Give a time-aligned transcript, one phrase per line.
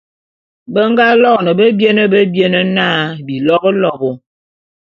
[0.73, 2.87] Be nga loene bebiene bebiene na,
[3.25, 4.11] Bilobôlobô.